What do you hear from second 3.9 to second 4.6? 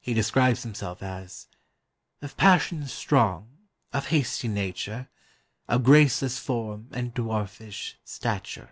of hasty